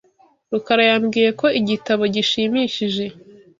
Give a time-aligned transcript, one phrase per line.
[0.51, 3.05] Rukara yambwiye ko igitabo gishimishije.